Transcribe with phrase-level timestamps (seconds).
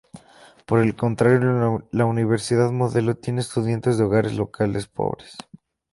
[0.65, 5.37] Por el contrario, la universidad modelo tiene estudiantes de hogares locales pobres.